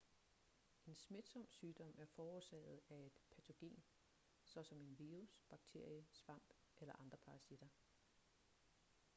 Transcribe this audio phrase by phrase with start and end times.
[0.87, 3.83] en smitsom sygdom er forårsaget af et patogen
[4.43, 7.67] såsom en virus bakterie svamp eller andre parasitter